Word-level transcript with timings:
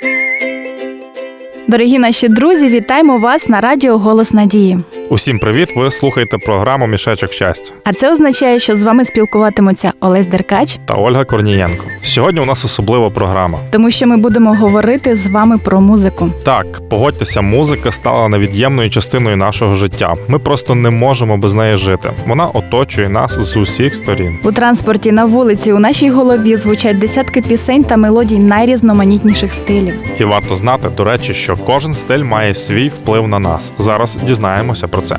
thank 0.00 0.26
you 0.30 0.35
Дорогі 1.68 1.98
наші 1.98 2.28
друзі, 2.28 2.68
вітаємо 2.68 3.18
вас 3.18 3.48
на 3.48 3.60
радіо 3.60 3.98
Голос 3.98 4.32
Надії. 4.32 4.78
Усім 5.08 5.38
привіт! 5.38 5.68
Ви 5.76 5.90
слухаєте 5.90 6.38
програму 6.38 6.86
Мішечок 6.86 7.32
щастя 7.32 7.74
А 7.84 7.92
це 7.92 8.12
означає, 8.12 8.58
що 8.58 8.74
з 8.76 8.84
вами 8.84 9.04
спілкуватимуться 9.04 9.92
Олесь 10.00 10.26
Деркач, 10.26 10.78
та 10.86 10.94
Ольга 10.94 11.24
Корнієнко. 11.24 11.84
Сьогодні 12.02 12.40
у 12.40 12.44
нас 12.44 12.64
особлива 12.64 13.10
програма. 13.10 13.58
тому 13.70 13.90
що 13.90 14.06
ми 14.06 14.16
будемо 14.16 14.54
говорити 14.54 15.16
з 15.16 15.26
вами 15.26 15.58
про 15.58 15.80
музику. 15.80 16.28
Так, 16.44 16.88
погодьтеся, 16.88 17.40
музика 17.40 17.92
стала 17.92 18.28
невід'ємною 18.28 18.90
частиною 18.90 19.36
нашого 19.36 19.74
життя. 19.74 20.14
Ми 20.28 20.38
просто 20.38 20.74
не 20.74 20.90
можемо 20.90 21.36
без 21.36 21.54
неї 21.54 21.76
жити. 21.76 22.10
Вона 22.26 22.46
оточує 22.46 23.08
нас 23.08 23.32
з 23.40 23.56
усіх 23.56 23.94
сторін. 23.94 24.38
У 24.44 24.52
транспорті 24.52 25.12
на 25.12 25.24
вулиці 25.24 25.72
у 25.72 25.78
нашій 25.78 26.10
голові 26.10 26.56
звучать 26.56 26.98
десятки 26.98 27.42
пісень 27.42 27.84
та 27.84 27.96
мелодій 27.96 28.38
найрізноманітніших 28.38 29.52
стилів. 29.52 29.94
І 30.18 30.24
варто 30.24 30.56
знати, 30.56 30.88
до 30.96 31.04
речі, 31.04 31.34
що 31.34 31.55
кожен 31.66 31.94
стиль 31.94 32.24
має 32.24 32.54
свій 32.54 32.88
вплив 32.88 33.28
на 33.28 33.38
нас. 33.38 33.72
Зараз 33.78 34.16
дізнаємося 34.16 34.88
про 34.88 35.02
це. 35.02 35.16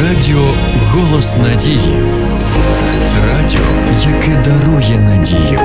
Радіо 0.00 0.54
Голос 0.92 1.36
Надії. 1.36 1.94
Радіо, 3.26 3.66
яке 4.06 4.36
дарує 4.36 4.98
надію. 4.98 5.60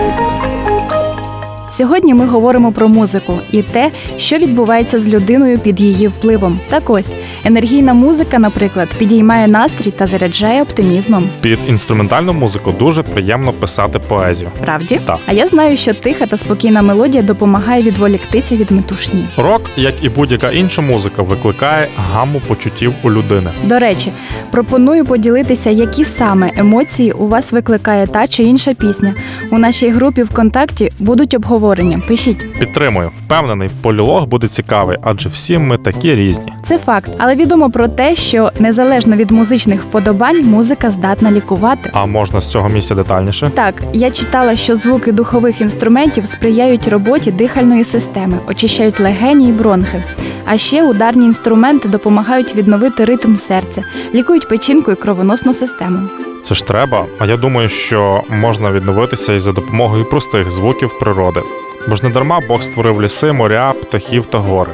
Сьогодні 1.77 2.13
ми 2.13 2.25
говоримо 2.25 2.71
про 2.71 2.87
музику 2.87 3.33
і 3.51 3.61
те, 3.61 3.91
що 4.17 4.37
відбувається 4.37 4.99
з 4.99 5.07
людиною 5.07 5.59
під 5.59 5.79
її 5.79 6.07
впливом. 6.07 6.59
Так 6.69 6.89
ось 6.89 7.13
енергійна 7.45 7.93
музика, 7.93 8.39
наприклад, 8.39 8.89
підіймає 8.97 9.47
настрій 9.47 9.91
та 9.91 10.07
заряджає 10.07 10.61
оптимізмом. 10.61 11.23
Під 11.41 11.59
інструментальну 11.69 12.33
музику 12.33 12.73
дуже 12.79 13.03
приємно 13.03 13.53
писати 13.53 13.99
поезію. 13.99 14.49
Правді? 14.65 14.99
Так. 15.05 15.19
А 15.27 15.33
я 15.33 15.47
знаю, 15.47 15.77
що 15.77 15.93
тиха 15.93 16.25
та 16.25 16.37
спокійна 16.37 16.81
мелодія 16.81 17.23
допомагає 17.23 17.81
відволіктися 17.81 18.55
від 18.55 18.71
метушні. 18.71 19.25
Рок, 19.37 19.61
як 19.77 19.93
і 20.01 20.09
будь-яка 20.09 20.51
інша 20.51 20.81
музика, 20.81 21.21
викликає 21.21 21.87
гаму 22.13 22.41
почуттів 22.47 22.93
у 23.03 23.11
людини. 23.11 23.49
До 23.63 23.79
речі, 23.79 24.11
пропоную 24.51 25.05
поділитися, 25.05 25.69
які 25.69 26.05
саме 26.05 26.51
емоції 26.57 27.11
у 27.11 27.27
вас 27.27 27.51
викликає 27.51 28.07
та 28.07 28.27
чи 28.27 28.43
інша 28.43 28.73
пісня. 28.73 29.13
У 29.51 29.57
нашій 29.57 29.89
групі 29.89 30.23
ВКонтакті 30.23 30.91
будуть 30.99 31.33
обговорення. 31.33 32.01
Пишіть, 32.07 32.53
Підтримую, 32.59 33.11
впевнений, 33.17 33.69
полілог 33.81 34.25
буде 34.25 34.47
цікавий, 34.47 34.97
адже 35.01 35.29
всі 35.29 35.57
ми 35.57 35.77
такі 35.77 36.15
різні. 36.15 36.53
це 36.63 36.77
факт, 36.77 37.09
але 37.17 37.35
відомо 37.35 37.69
про 37.69 37.87
те, 37.87 38.15
що 38.15 38.51
незалежно 38.59 39.15
від 39.15 39.31
музичних 39.31 39.83
вподобань, 39.83 40.43
музика 40.45 40.89
здатна 40.89 41.31
лікувати. 41.31 41.89
А 41.93 42.05
можна 42.05 42.41
з 42.41 42.47
цього 42.47 42.69
місця 42.69 42.95
детальніше? 42.95 43.51
Так, 43.55 43.83
я 43.93 44.11
читала, 44.11 44.55
що 44.55 44.75
звуки 44.75 45.11
духових 45.11 45.61
інструментів 45.61 46.25
сприяють 46.25 46.87
роботі 46.87 47.31
дихальної 47.31 47.83
системи, 47.83 48.37
очищають 48.47 48.99
легені 48.99 49.49
і 49.49 49.51
бронхи. 49.51 50.03
А 50.45 50.57
ще 50.57 50.83
ударні 50.89 51.25
інструменти 51.25 51.89
допомагають 51.89 52.55
відновити 52.55 53.05
ритм 53.05 53.35
серця, 53.47 53.83
лікують 54.13 54.49
печінку 54.49 54.91
і 54.91 54.95
кровоносну 54.95 55.53
систему. 55.53 55.99
Це 56.47 56.55
ж 56.55 56.67
треба. 56.67 57.05
А 57.19 57.25
я 57.25 57.37
думаю, 57.37 57.69
що 57.69 58.23
можна 58.29 58.71
відновитися 58.71 59.33
і 59.33 59.39
за 59.39 59.51
допомогою 59.51 60.05
простих 60.05 60.51
звуків 60.51 60.99
природи. 60.99 61.41
Бо 61.89 61.95
ж 61.95 62.03
не 62.03 62.09
дарма 62.09 62.39
Бог 62.47 62.63
створив 62.63 63.01
ліси, 63.01 63.31
моря, 63.31 63.73
птахів 63.81 64.25
та 64.25 64.37
гори. 64.37 64.71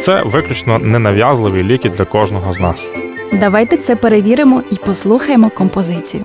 Це 0.00 0.22
виключно 0.22 0.78
ненав'язливі 0.78 1.62
ліки 1.62 1.88
для 1.88 2.04
кожного 2.04 2.52
з 2.52 2.60
нас. 2.60 2.88
Давайте 3.32 3.76
це 3.76 3.96
перевіримо 3.96 4.62
і 4.70 4.74
послухаємо 4.74 5.50
композицію. 5.50 6.24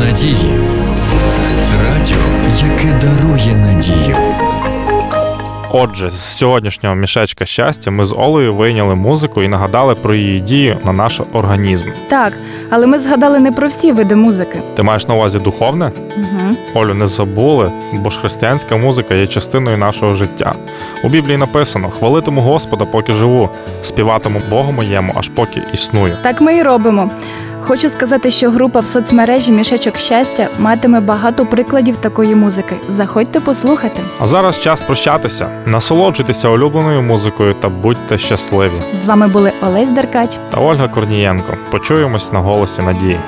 Надії. 0.00 0.60
Радіо, 1.84 2.16
яке 2.56 2.98
дарує 3.06 3.56
надію. 3.56 4.16
Отже, 5.72 6.10
з 6.10 6.36
сьогоднішнього 6.36 6.94
мішечка 6.94 7.46
щастя 7.46 7.90
ми 7.90 8.04
з 8.04 8.12
Олею 8.12 8.54
вийняли 8.54 8.94
музику 8.94 9.42
і 9.42 9.48
нагадали 9.48 9.94
про 9.94 10.14
її 10.14 10.40
дію 10.40 10.76
на 10.84 10.92
наш 10.92 11.20
організм. 11.32 11.84
Так, 12.08 12.32
але 12.70 12.86
ми 12.86 12.98
згадали 12.98 13.40
не 13.40 13.52
про 13.52 13.68
всі 13.68 13.92
види 13.92 14.14
музики. 14.14 14.62
Ти 14.74 14.82
маєш 14.82 15.08
на 15.08 15.14
увазі 15.14 15.38
духовне? 15.38 15.92
Угу. 16.16 16.56
Олю, 16.74 16.94
не 16.94 17.06
забули, 17.06 17.70
бо 17.92 18.10
ж 18.10 18.20
християнська 18.20 18.76
музика 18.76 19.14
є 19.14 19.26
частиною 19.26 19.78
нашого 19.78 20.14
життя. 20.14 20.54
У 21.04 21.08
Біблії 21.08 21.36
написано: 21.38 21.90
хвалитиму 21.90 22.40
Господа, 22.40 22.84
поки 22.84 23.12
живу, 23.12 23.48
співатиму 23.82 24.40
Богу 24.50 24.72
моєму, 24.72 25.12
аж 25.16 25.28
поки 25.28 25.62
існую. 25.74 26.14
Так 26.22 26.40
ми 26.40 26.56
і 26.56 26.62
робимо. 26.62 27.10
Хочу 27.60 27.88
сказати, 27.88 28.30
що 28.30 28.50
група 28.50 28.80
в 28.80 28.86
соцмережі 28.86 29.52
Мішечок 29.52 29.96
щастя 29.96 30.48
матиме 30.58 31.00
багато 31.00 31.46
прикладів 31.46 31.96
такої 31.96 32.34
музики. 32.34 32.76
Заходьте 32.88 33.40
послухати. 33.40 34.02
А 34.20 34.26
зараз 34.26 34.60
час 34.60 34.80
прощатися. 34.80 35.48
Насолоджуйтеся 35.66 36.48
улюбленою 36.48 37.02
музикою 37.02 37.54
та 37.54 37.68
будьте 37.68 38.18
щасливі. 38.18 38.82
З 39.02 39.06
вами 39.06 39.28
були 39.28 39.52
Олесь 39.62 39.90
Деркач. 39.90 40.38
Та 40.50 40.60
Ольга 40.60 40.88
Корнієнко. 40.88 41.54
Почуємось 41.70 42.32
на 42.32 42.38
голосі 42.40 42.82
надії. 42.82 43.18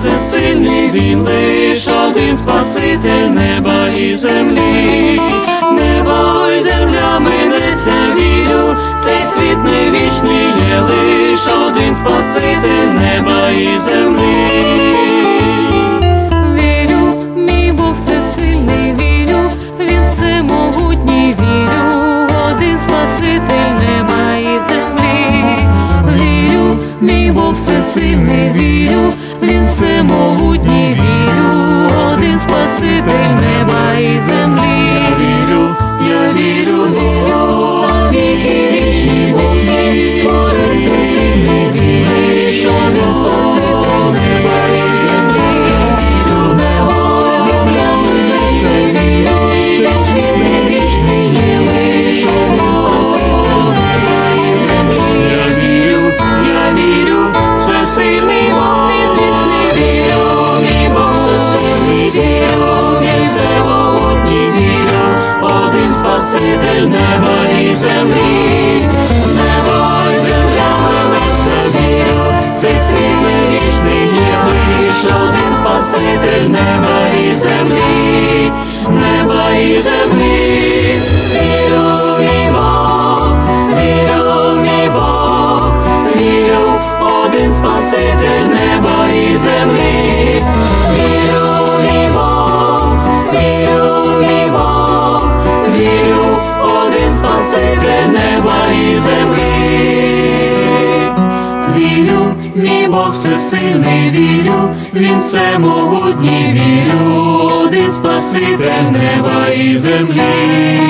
Творець 0.00 0.20
сильний, 0.20 0.90
він 0.90 1.20
лиш 1.20 1.88
один 1.88 2.38
Спаситель 2.38 3.28
неба 3.28 3.88
і 3.88 4.16
землі. 4.16 5.20
Небо 5.72 6.46
і 6.48 6.62
земля 6.62 7.18
минеться, 7.18 7.92
вірю, 8.16 8.76
цей 9.04 9.22
світ 9.22 9.58
не 9.64 9.90
вічний 9.90 10.46
є 10.70 10.80
лиш 10.80 11.40
один 11.66 11.96
Спаситель 11.96 12.88
неба 13.00 13.50
і 13.50 13.78
землі. 13.78 14.46
Вірю, 16.54 17.14
мій 17.36 17.72
Бог 17.72 17.94
всесильний, 17.94 18.94
вірю, 18.94 19.50
він 19.80 20.04
всемогутній, 20.04 21.34
вірю, 21.38 22.28
один 22.46 22.78
Спаситель 22.78 23.72
неба 23.86 24.20
землі. 24.60 25.00
Вірю, 26.16 26.76
мій 27.00 27.30
Бог 27.30 27.54
всесильний, 27.54 28.50
вірю, 28.50 29.09
всемогутній, 30.40 30.79
землі. 67.80 68.78
Небо 69.36 69.78
земля 70.24 70.70
минеться, 70.82 71.56
вірю, 71.74 72.40
цей 72.60 72.76
світ 72.88 73.22
не 73.22 73.48
вічний 73.48 74.04
є 74.14 74.38
один 75.06 75.54
Спаситель 75.60 76.48
неба 76.48 77.08
і 77.18 77.34
землі, 77.34 78.52
неба 78.88 79.50
землі. 79.82 81.02
Бог, 82.52 83.30
вірю, 83.78 84.62
мій 84.62 84.88
один 87.24 87.52
Спаситель 87.52 88.46
неба 88.48 89.08
і 89.08 89.36
землі. 89.36 89.79
Бог 102.90 103.14
всесильний 103.14 104.10
вірю, 104.10 104.74
він 104.94 105.20
всемогутній 105.20 106.52
вірю, 106.52 107.22
один 107.64 107.92
спаситель 107.92 108.90
неба 108.92 109.48
і 109.48 109.78
землі. 109.78 110.80